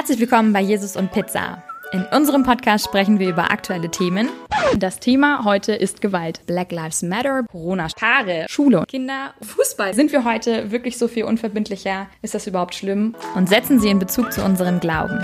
[0.00, 1.62] Herzlich willkommen bei Jesus und Pizza.
[1.92, 4.30] In unserem Podcast sprechen wir über aktuelle Themen.
[4.78, 6.40] Das Thema heute ist Gewalt.
[6.46, 9.92] Black Lives Matter, Corona, Paare, Schule, Kinder, Fußball.
[9.92, 12.06] Sind wir heute wirklich so viel unverbindlicher?
[12.22, 13.14] Ist das überhaupt schlimm?
[13.34, 15.22] Und setzen sie in Bezug zu unserem Glauben.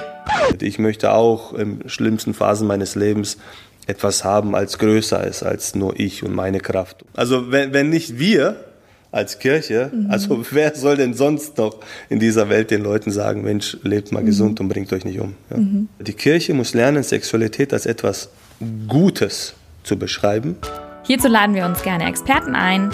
[0.60, 3.38] Ich möchte auch in schlimmsten Phasen meines Lebens
[3.86, 7.02] etwas haben, als größer ist als nur ich und meine Kraft.
[7.14, 8.62] Also wenn, wenn nicht wir
[9.12, 10.10] als Kirche, mhm.
[10.10, 11.76] also wer soll denn sonst noch
[12.08, 14.26] in dieser Welt den Leuten sagen, Mensch, lebt mal mhm.
[14.26, 15.34] gesund und bringt euch nicht um.
[15.50, 15.56] Ja.
[15.56, 15.88] Mhm.
[16.00, 18.28] Die Kirche muss lernen, Sexualität als etwas
[18.88, 20.56] Gutes zu beschreiben.
[21.04, 22.90] Hierzu laden wir uns gerne Experten ein.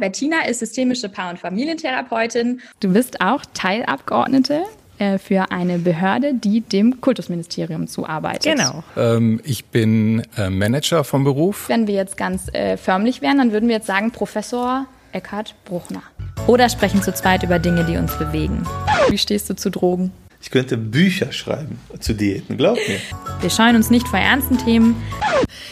[0.00, 2.60] Bettina ist systemische Paar- und Familientherapeutin.
[2.80, 4.62] Du bist auch Teilabgeordnete
[4.98, 8.56] äh, für eine Behörde, die dem Kultusministerium zuarbeitet.
[8.56, 8.82] Genau.
[8.96, 11.68] Ähm, ich bin äh, Manager vom Beruf.
[11.68, 16.02] Wenn wir jetzt ganz äh, förmlich wären, dann würden wir jetzt sagen Professor Eckhard Bruchner.
[16.46, 18.66] Oder sprechen zu zweit über Dinge, die uns bewegen.
[19.08, 20.12] Wie stehst du zu Drogen?
[20.40, 23.00] Ich könnte Bücher schreiben zu Diäten, glaub mir.
[23.40, 24.96] Wir scheuen uns nicht vor ernsten Themen.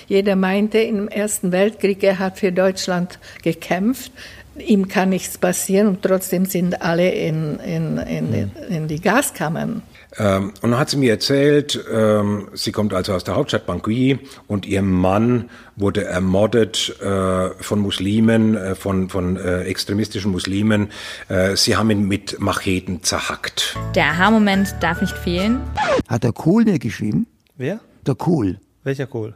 [0.08, 4.12] Jeder meinte im Ersten Weltkrieg, er hat für Deutschland gekämpft.
[4.58, 9.82] Ihm kann nichts passieren und trotzdem sind alle in, in, in, in die Gaskammern.
[10.18, 14.18] Ähm, und dann hat sie mir erzählt, ähm, sie kommt also aus der Hauptstadt Bangui
[14.46, 20.88] und ihr Mann wurde ermordet äh, von Muslimen, äh, von, von äh, extremistischen Muslimen.
[21.28, 23.76] Äh, sie haben ihn mit Macheten zerhackt.
[23.94, 25.60] Der Aha-Moment darf nicht fehlen.
[26.08, 27.26] Hat der Kohl mir geschrieben?
[27.56, 27.80] Wer?
[28.06, 28.58] Der Kohl.
[28.84, 29.34] Welcher Kohl?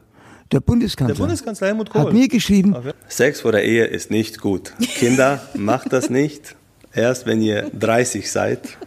[0.51, 1.15] Der Bundeskanzler.
[1.15, 2.01] Der Bundeskanzler Helmut Kohl.
[2.01, 2.75] Hat mir geschrieben.
[3.07, 4.73] Sex vor der Ehe ist nicht gut.
[4.79, 6.55] Kinder, macht das nicht.
[6.93, 8.77] Erst wenn ihr 30 seid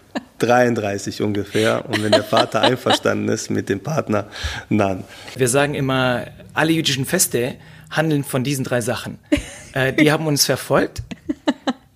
[0.47, 1.85] 33 ungefähr.
[1.89, 4.27] Und wenn der Vater einverstanden ist mit dem Partner,
[4.71, 5.05] dann.
[5.37, 7.55] Wir sagen immer, alle jüdischen Feste
[7.91, 9.19] handeln von diesen drei Sachen.
[9.77, 11.03] Äh, die haben uns verfolgt,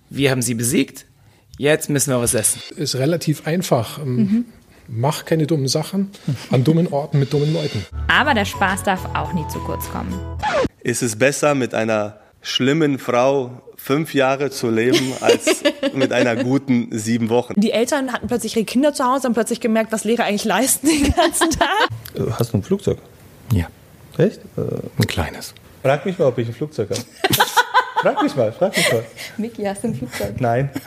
[0.09, 1.05] wir haben sie besiegt,
[1.57, 2.61] jetzt müssen wir was essen.
[2.75, 3.99] Ist relativ einfach.
[3.99, 4.45] Ähm, mhm.
[4.89, 6.09] Mach keine dummen Sachen
[6.51, 7.85] an dummen Orten mit dummen Leuten.
[8.09, 10.13] Aber der Spaß darf auch nie zu kurz kommen.
[10.81, 15.63] Ist es besser mit einer schlimmen Frau fünf Jahre zu leben als
[15.93, 17.59] mit einer guten sieben Wochen.
[17.59, 20.87] Die Eltern hatten plötzlich ihre Kinder zu Hause und plötzlich gemerkt, was Lehrer eigentlich leisten
[20.87, 21.87] den ganzen Tag.
[22.15, 22.97] Äh, hast du ein Flugzeug?
[23.53, 23.67] Ja.
[24.17, 24.39] Echt?
[24.57, 24.61] Äh,
[24.97, 25.53] ein kleines.
[25.81, 27.01] Frag mich mal, ob ich ein Flugzeug habe.
[28.01, 29.03] frag mich mal, frag mich mal.
[29.37, 30.39] Miki, hast du ein Flugzeug?
[30.39, 30.69] Nein.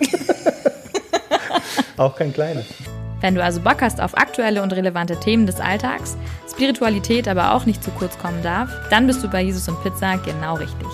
[1.97, 2.67] Auch kein kleines.
[3.23, 6.17] Wenn du also Bock hast auf aktuelle und relevante Themen des Alltags,
[6.51, 10.19] Spiritualität aber auch nicht zu kurz kommen darf, dann bist du bei Jesus und Pizza
[10.19, 10.89] genau richtig.